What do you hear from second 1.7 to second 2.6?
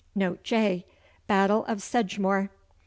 Sedgemoor.